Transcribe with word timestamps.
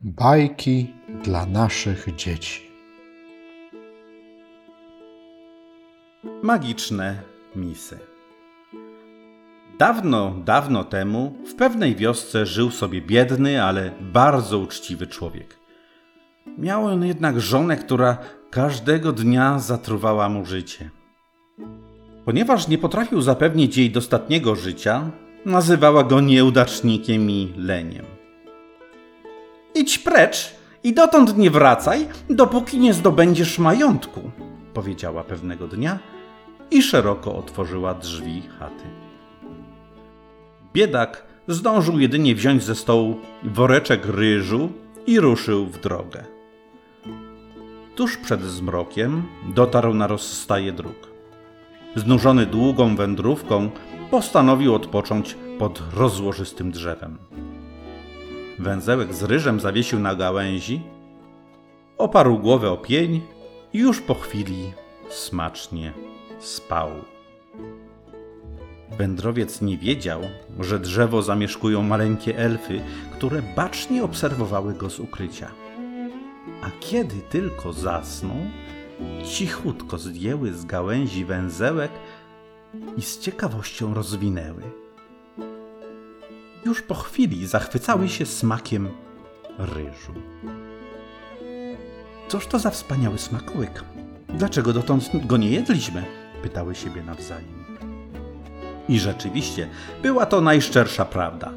Bajki 0.00 0.94
dla 1.24 1.46
naszych 1.46 2.16
dzieci. 2.16 2.62
Magiczne 6.42 7.22
misy. 7.56 7.98
Dawno, 9.78 10.34
dawno 10.44 10.84
temu 10.84 11.34
w 11.46 11.54
pewnej 11.54 11.96
wiosce 11.96 12.46
żył 12.46 12.70
sobie 12.70 13.02
biedny, 13.02 13.64
ale 13.64 13.92
bardzo 14.00 14.58
uczciwy 14.58 15.06
człowiek. 15.06 15.58
Miał 16.58 16.84
on 16.84 17.04
jednak 17.04 17.40
żonę, 17.40 17.76
która 17.76 18.18
każdego 18.50 19.12
dnia 19.12 19.58
zatruwała 19.58 20.28
mu 20.28 20.44
życie. 20.44 20.90
Ponieważ 22.24 22.68
nie 22.68 22.78
potrafił 22.78 23.20
zapewnić 23.20 23.76
jej 23.76 23.90
dostatniego 23.90 24.56
życia, 24.56 25.10
nazywała 25.46 26.04
go 26.04 26.20
nieudacznikiem 26.20 27.30
i 27.30 27.52
leniem. 27.56 28.17
Idź 29.78 29.98
precz 29.98 30.54
i 30.84 30.92
dotąd 30.92 31.36
nie 31.36 31.50
wracaj, 31.50 32.08
dopóki 32.30 32.78
nie 32.78 32.94
zdobędziesz 32.94 33.58
majątku, 33.58 34.30
powiedziała 34.74 35.24
pewnego 35.24 35.68
dnia 35.68 35.98
i 36.70 36.82
szeroko 36.82 37.36
otworzyła 37.36 37.94
drzwi 37.94 38.42
chaty. 38.58 38.84
Biedak 40.72 41.24
zdążył 41.48 41.98
jedynie 41.98 42.34
wziąć 42.34 42.62
ze 42.62 42.74
stołu 42.74 43.16
woreczek 43.44 44.06
ryżu 44.06 44.72
i 45.06 45.20
ruszył 45.20 45.66
w 45.66 45.80
drogę. 45.80 46.24
Tuż 47.96 48.16
przed 48.16 48.42
zmrokiem 48.42 49.22
dotarł 49.54 49.94
na 49.94 50.06
rozstaje 50.06 50.72
dróg. 50.72 51.08
Znużony 51.96 52.46
długą 52.46 52.96
wędrówką, 52.96 53.70
postanowił 54.10 54.74
odpocząć 54.74 55.36
pod 55.58 55.82
rozłożystym 55.94 56.70
drzewem. 56.70 57.18
Węzełek 58.58 59.14
z 59.14 59.22
ryżem 59.22 59.60
zawiesił 59.60 59.98
na 59.98 60.14
gałęzi, 60.14 60.82
oparł 61.98 62.38
głowę 62.38 62.70
o 62.70 62.76
pień 62.76 63.20
i 63.72 63.78
już 63.78 64.00
po 64.00 64.14
chwili 64.14 64.72
smacznie 65.08 65.92
spał. 66.38 66.90
Wędrowiec 68.98 69.62
nie 69.62 69.78
wiedział, 69.78 70.20
że 70.60 70.78
drzewo 70.78 71.22
zamieszkują 71.22 71.82
maleńkie 71.82 72.38
elfy, 72.38 72.80
które 73.12 73.42
bacznie 73.56 74.04
obserwowały 74.04 74.74
go 74.74 74.90
z 74.90 75.00
ukrycia. 75.00 75.50
A 76.62 76.70
kiedy 76.80 77.16
tylko 77.30 77.72
zasnął, 77.72 78.36
cichutko 79.24 79.98
zdjęły 79.98 80.52
z 80.52 80.64
gałęzi 80.64 81.24
węzełek 81.24 81.90
i 82.96 83.02
z 83.02 83.18
ciekawością 83.18 83.94
rozwinęły. 83.94 84.62
Już 86.68 86.82
po 86.82 86.94
chwili 86.94 87.46
zachwycały 87.46 88.08
się 88.08 88.26
smakiem 88.26 88.88
ryżu. 89.58 90.12
Cóż 92.28 92.46
to 92.46 92.58
za 92.58 92.70
wspaniały 92.70 93.18
smakołyk? 93.18 93.84
Dlaczego 94.28 94.72
dotąd 94.72 95.26
go 95.26 95.36
nie 95.36 95.50
jedliśmy? 95.50 96.04
pytały 96.42 96.74
siebie 96.74 97.02
nawzajem. 97.02 97.64
I 98.88 98.98
rzeczywiście 98.98 99.68
była 100.02 100.26
to 100.26 100.40
najszczersza 100.40 101.04
prawda. 101.04 101.54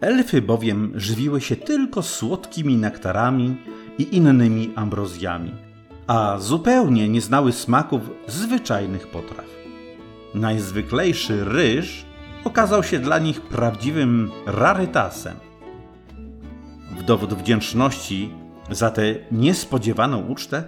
Elfy 0.00 0.42
bowiem 0.42 0.92
żywiły 0.94 1.40
się 1.40 1.56
tylko 1.56 2.02
słodkimi 2.02 2.76
nektarami 2.76 3.56
i 3.98 4.16
innymi 4.16 4.72
ambrozjami, 4.76 5.54
a 6.06 6.38
zupełnie 6.38 7.08
nie 7.08 7.20
znały 7.20 7.52
smaków 7.52 8.00
zwyczajnych 8.26 9.08
potraw. 9.08 9.46
Najzwyklejszy 10.34 11.44
ryż 11.44 12.11
okazał 12.44 12.82
się 12.82 12.98
dla 12.98 13.18
nich 13.18 13.40
prawdziwym 13.40 14.30
rarytasem. 14.46 15.36
W 16.98 17.02
dowód 17.02 17.34
wdzięczności 17.34 18.30
za 18.70 18.90
tę 18.90 19.14
niespodziewaną 19.32 20.26
ucztę 20.26 20.64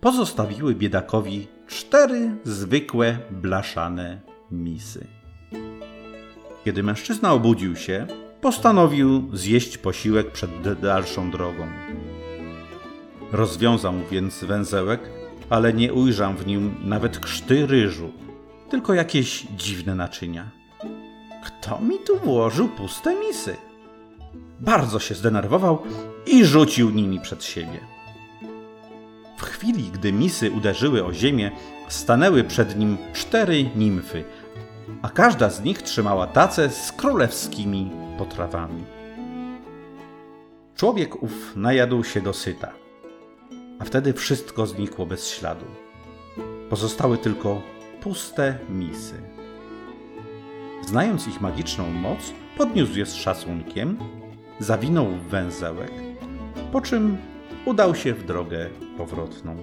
pozostawiły 0.00 0.74
biedakowi 0.74 1.46
cztery 1.66 2.30
zwykłe 2.44 3.18
blaszane 3.30 4.20
misy. 4.50 5.06
Kiedy 6.64 6.82
mężczyzna 6.82 7.32
obudził 7.32 7.76
się, 7.76 8.06
postanowił 8.40 9.28
zjeść 9.32 9.78
posiłek 9.78 10.32
przed 10.32 10.50
dalszą 10.80 11.30
drogą. 11.30 11.66
Rozwiązał 13.32 13.94
więc 14.10 14.44
węzełek, 14.44 15.00
ale 15.50 15.72
nie 15.72 15.92
ujrzał 15.92 16.34
w 16.34 16.46
nim 16.46 16.74
nawet 16.84 17.18
krzty 17.18 17.66
ryżu, 17.66 18.12
tylko 18.70 18.94
jakieś 18.94 19.42
dziwne 19.56 19.94
naczynia. 19.94 20.57
Kto 21.44 21.80
mi 21.80 21.98
tu 21.98 22.18
włożył 22.18 22.68
puste 22.68 23.14
misy? 23.14 23.56
Bardzo 24.60 24.98
się 24.98 25.14
zdenerwował 25.14 25.82
i 26.26 26.44
rzucił 26.44 26.90
nimi 26.90 27.20
przed 27.20 27.44
siebie. 27.44 27.80
W 29.36 29.42
chwili, 29.42 29.90
gdy 29.90 30.12
misy 30.12 30.50
uderzyły 30.50 31.04
o 31.04 31.12
ziemię, 31.12 31.50
stanęły 31.88 32.44
przed 32.44 32.78
nim 32.78 32.98
cztery 33.12 33.70
nimfy, 33.76 34.24
a 35.02 35.08
każda 35.08 35.50
z 35.50 35.62
nich 35.64 35.82
trzymała 35.82 36.26
tacę 36.26 36.70
z 36.70 36.92
królewskimi 36.92 37.90
potrawami. 38.18 38.84
Człowiek 40.76 41.22
ów 41.22 41.56
najadł 41.56 42.04
się 42.04 42.20
dosyta, 42.20 42.72
a 43.78 43.84
wtedy 43.84 44.12
wszystko 44.12 44.66
znikło 44.66 45.06
bez 45.06 45.28
śladu. 45.28 45.64
Pozostały 46.70 47.18
tylko 47.18 47.62
puste 48.00 48.58
misy. 48.68 49.37
Znając 50.86 51.28
ich 51.28 51.40
magiczną 51.40 51.90
moc, 51.90 52.32
podniósł 52.58 52.98
je 52.98 53.06
z 53.06 53.14
szacunkiem, 53.14 53.98
zawinął 54.58 55.06
w 55.06 55.22
węzełek, 55.22 55.92
po 56.72 56.80
czym 56.80 57.16
udał 57.64 57.94
się 57.94 58.14
w 58.14 58.26
drogę 58.26 58.70
powrotną. 58.96 59.56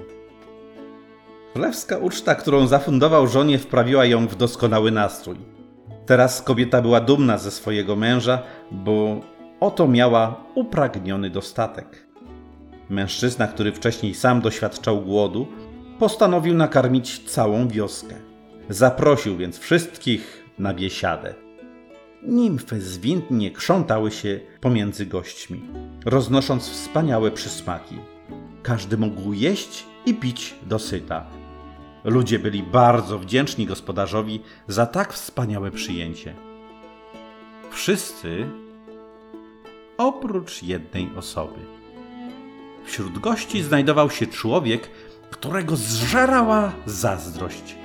Królewska 1.53 1.98
uczta, 1.98 2.36
którą 2.36 2.68
zafundował 2.68 3.28
żonie, 3.28 3.59
wprawiła 3.59 4.06
ją 4.06 4.28
w 4.28 4.36
doskonały 4.36 4.92
nastrój. 4.92 5.36
Teraz 6.06 6.42
kobieta 6.42 6.81
była 6.81 7.02
dumna 7.02 7.38
ze 7.38 7.52
swojego 7.52 7.96
męża, 7.96 8.42
bo 8.72 9.20
oto 9.59 9.88
miała 9.88 10.44
upragniony 10.56 11.30
dostatek. 11.30 12.08
Mężczyzna, 12.90 13.47
który 13.47 13.72
wcześniej 13.72 14.14
sam 14.14 14.42
doświadczał 14.42 15.02
głodu, 15.02 15.47
postanowił 16.00 16.53
nakarmić 16.53 17.30
całą 17.30 17.68
wioskę. 17.68 18.16
Zaprosił 18.70 19.38
więc 19.38 19.59
wszystkich 19.59 20.45
na 20.60 20.74
biesiadę. 20.74 21.34
Nimfy 22.24 22.82
zwinnie 22.82 23.52
krzątały 23.52 24.12
się 24.12 24.40
pomiędzy 24.62 25.06
gośćmi, 25.06 25.62
roznosząc 26.06 26.70
wspaniałe 26.70 27.32
przysmaki. 27.32 27.96
Każdy 28.64 28.98
mógł 28.98 29.34
jeść 29.34 29.86
i 30.06 30.14
pić 30.14 30.56
dosyta. 30.66 31.26
Ludzie 32.04 32.40
byli 32.40 32.64
bardzo 32.64 33.20
wdzięczni 33.20 33.66
gospodarzowi 33.66 34.42
za 34.68 34.86
tak 34.86 35.14
wspaniałe 35.14 35.72
przyjęcie. 35.72 36.36
Wszyscy 37.72 38.50
oprócz 39.98 40.64
jednej 40.64 41.10
osoby. 41.18 41.60
Wśród 42.86 43.20
gości 43.20 43.64
znajdował 43.64 44.10
się 44.10 44.28
człowiek, 44.28 44.90
którego 45.32 45.76
zżerała 45.76 46.72
zazdrość. 46.86 47.76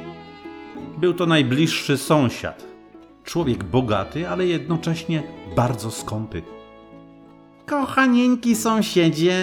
Był 1.01 1.15
to 1.15 1.27
najbliższy 1.27 1.99
sąsiad. 1.99 2.67
Człowiek 3.25 3.65
bogaty, 3.65 4.29
ale 4.29 4.47
jednocześnie 4.47 5.23
bardzo 5.57 5.91
skąpy. 5.91 6.43
Kochanieńki 7.67 8.57
sąsiedzie, 8.57 9.39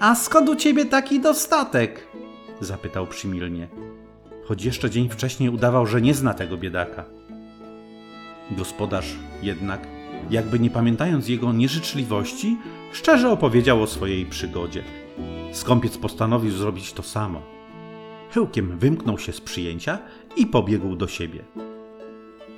a 0.00 0.14
skąd 0.14 0.48
u 0.48 0.56
ciebie 0.56 0.84
taki 0.84 1.20
dostatek? 1.20 2.06
zapytał 2.60 3.06
przymilnie, 3.06 3.68
choć 4.44 4.64
jeszcze 4.64 4.90
dzień 4.90 5.08
wcześniej 5.08 5.48
udawał, 5.48 5.86
że 5.86 6.00
nie 6.00 6.14
zna 6.14 6.34
tego 6.34 6.56
biedaka. 6.56 7.04
Gospodarz 8.50 9.16
jednak, 9.42 9.86
jakby 10.30 10.58
nie 10.58 10.70
pamiętając 10.70 11.28
jego 11.28 11.52
nieżyczliwości, 11.52 12.56
szczerze 12.92 13.30
opowiedział 13.30 13.82
o 13.82 13.86
swojej 13.86 14.26
przygodzie. 14.26 14.84
Skąpiec 15.52 15.98
postanowił 15.98 16.50
zrobić 16.50 16.92
to 16.92 17.02
samo. 17.02 17.51
Chyłkiem 18.34 18.78
wymknął 18.78 19.18
się 19.18 19.32
z 19.32 19.40
przyjęcia 19.40 19.98
i 20.36 20.46
pobiegł 20.46 20.96
do 20.96 21.08
siebie. 21.08 21.44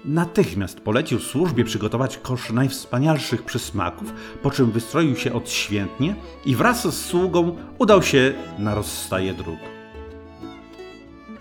Natychmiast 0.05 0.81
polecił 0.81 1.19
służbie 1.19 1.65
przygotować 1.65 2.19
kosz 2.19 2.53
najwspanialszych 2.53 3.43
przysmaków, 3.43 4.13
po 4.43 4.51
czym 4.51 4.71
wystroił 4.71 5.17
się 5.17 5.33
odświętnie 5.33 6.15
i 6.47 6.57
wraz 6.57 6.95
z 6.95 7.07
sługą 7.07 7.57
udał 7.79 8.03
się 8.03 8.35
na 8.59 8.75
rozstaje 8.75 9.35
dróg. 9.35 9.59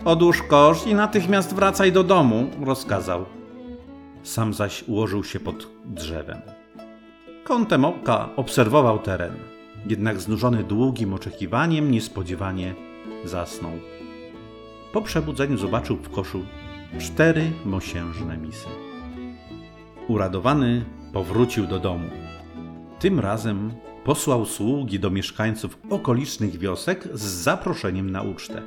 Odłóż 0.05 0.41
kosz 0.41 0.87
i 0.87 0.95
natychmiast 0.95 1.53
wracaj 1.55 1.91
do 1.91 2.03
domu, 2.03 2.49
rozkazał. 2.65 3.25
Sam 4.23 4.53
zaś 4.53 4.83
ułożył 4.87 5.23
się 5.23 5.39
pod 5.39 5.67
drzewem. 5.85 6.41
Kątem 7.43 7.85
oka 7.85 8.29
obserwował 8.35 8.99
teren, 8.99 9.35
jednak 9.85 10.21
znużony 10.21 10.63
długim 10.63 11.13
oczekiwaniem 11.13 11.91
niespodziewanie 11.91 12.75
zasnął. 13.25 13.71
Po 14.93 15.01
przebudzeniu 15.01 15.57
zobaczył 15.57 15.97
w 15.97 16.09
koszu 16.09 16.45
cztery 16.99 17.51
mosiężne 17.65 18.37
misy. 18.37 18.67
Uradowany 20.07 20.85
powrócił 21.13 21.67
do 21.67 21.79
domu. 21.79 22.09
Tym 22.99 23.19
razem 23.19 23.73
posłał 24.05 24.45
sługi 24.45 24.99
do 24.99 25.09
mieszkańców 25.09 25.77
okolicznych 25.89 26.57
wiosek 26.57 27.07
z 27.13 27.21
zaproszeniem 27.21 28.09
na 28.09 28.21
ucztę. 28.21 28.61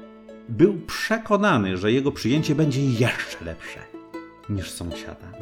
Był 0.49 0.81
przekonany, 0.87 1.77
że 1.77 1.93
jego 1.93 2.13
przyjęcie 2.13 2.55
będzie 2.55 2.87
jeszcze 2.87 3.45
lepsze 3.45 3.81
niż 4.49 4.71
sąsiada. 4.71 5.33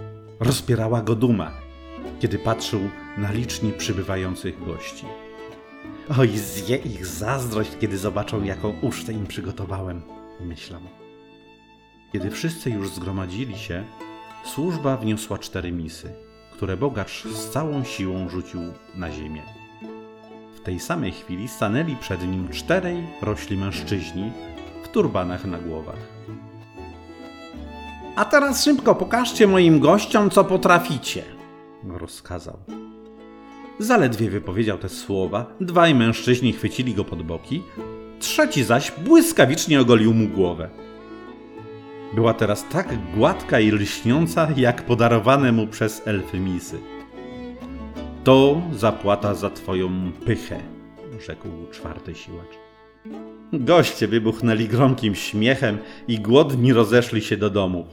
Rozpierała 0.41 1.03
go 1.03 1.15
duma, 1.15 1.51
kiedy 2.21 2.39
patrzył 2.39 2.81
na 3.19 3.33
licznie 3.33 3.73
przybywających 3.73 4.65
gości. 4.65 5.07
Oj, 6.19 6.29
zje 6.29 6.77
ich 6.77 7.07
zazdrość, 7.07 7.71
kiedy 7.81 7.99
zobaczą, 7.99 8.43
jaką 8.43 8.75
ucztę 8.83 9.13
im 9.13 9.27
przygotowałem, 9.27 10.03
myślał. 10.41 10.81
Kiedy 12.13 12.31
wszyscy 12.31 12.71
już 12.71 12.89
zgromadzili 12.89 13.59
się, 13.59 13.85
służba 14.45 14.97
wniosła 14.97 15.39
cztery 15.39 15.73
misy, 15.73 16.15
które 16.53 16.77
bogacz 16.77 17.25
z 17.25 17.51
całą 17.51 17.85
siłą 17.85 18.29
rzucił 18.29 18.61
na 18.95 19.13
ziemię. 19.13 19.43
W 20.57 20.61
tej 20.61 20.81
samej 20.81 21.13
chwili 21.13 21.49
stanęli 21.49 21.97
przed 21.97 22.23
nim 22.23 22.49
czterej 22.49 23.07
rośli 23.23 23.57
mężczyźni 23.57 24.33
w 24.85 24.89
turbanach 24.89 25.45
na 25.45 25.59
głowach. 25.59 26.15
A 28.17 28.25
teraz 28.25 28.65
szybko 28.65 28.95
pokażcie 28.95 29.47
moim 29.47 29.81
gościom, 29.81 30.31
co 30.31 30.45
potraficie, 30.45 31.23
rozkazał. 31.89 32.59
Zaledwie 33.79 34.31
wypowiedział 34.31 34.79
te 34.79 34.89
słowa, 34.89 35.47
dwaj 35.61 35.95
mężczyźni 35.95 36.53
chwycili 36.53 36.95
go 36.95 37.05
pod 37.05 37.23
boki, 37.23 37.63
trzeci 38.35 38.65
zaś 38.65 38.93
błyskawicznie 39.05 39.81
ogolił 39.81 40.15
mu 40.15 40.29
głowę. 40.29 40.69
Była 42.15 42.35
teraz 42.35 42.65
tak 42.73 42.89
gładka 43.17 43.61
i 43.61 43.71
lśniąca, 43.71 44.49
jak 44.57 44.83
podarowane 44.83 45.53
mu 45.53 45.67
przez 45.67 46.03
elfy 46.07 46.41
misy. 46.41 46.79
To 48.25 48.63
zapłata 48.73 49.35
za 49.35 49.51
twoją 49.51 50.13
pychę, 50.27 50.61
rzekł 51.27 51.49
czwarty 51.73 52.15
siłacz. 52.15 52.59
Goście 53.53 54.09
wybuchnęli 54.09 54.69
gromkim 54.69 55.15
śmiechem 55.15 55.79
i 56.09 56.21
głodni 56.21 56.73
rozeszli 56.73 57.23
się 57.23 57.37
do 57.37 57.51
domów. 57.51 57.87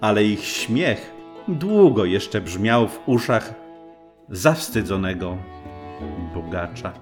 Ale 0.00 0.24
ich 0.24 0.44
śmiech 0.44 1.12
długo 1.48 2.04
jeszcze 2.04 2.40
brzmiał 2.40 2.88
w 2.88 3.00
uszach 3.06 3.54
zawstydzonego 4.28 5.36
bogacza. 6.34 6.92